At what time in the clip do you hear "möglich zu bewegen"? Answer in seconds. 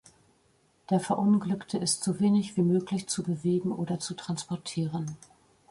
2.63-3.71